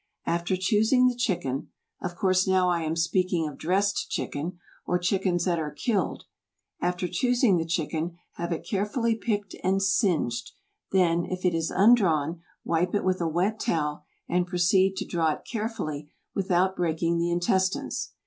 After 0.25 0.57
choosing 0.57 1.05
the 1.05 1.13
chicken 1.15 1.67
of 2.01 2.15
course 2.15 2.47
now 2.47 2.71
I 2.71 2.81
am 2.81 2.95
speaking 2.95 3.47
of 3.47 3.55
dressed 3.59 4.09
chicken, 4.09 4.57
or 4.83 4.97
chickens 4.97 5.45
that 5.45 5.59
are 5.59 5.69
killed 5.69 6.23
after 6.79 7.07
choosing 7.07 7.57
the 7.57 7.67
chicken, 7.67 8.17
have 8.31 8.51
it 8.51 8.67
carefully 8.67 9.13
picked 9.13 9.55
and 9.63 9.79
singed; 9.79 10.53
then, 10.91 11.25
if 11.25 11.45
it 11.45 11.53
is 11.53 11.69
undrawn, 11.69 12.41
wipe 12.65 12.95
it 12.95 13.03
with 13.03 13.21
a 13.21 13.27
wet 13.27 13.59
towel, 13.59 14.03
and 14.27 14.47
proceed 14.47 14.95
to 14.97 15.05
draw 15.05 15.33
it 15.33 15.43
carefully 15.45 16.09
without 16.33 16.75
breaking 16.75 17.19
the 17.19 17.29
intestines. 17.29 18.13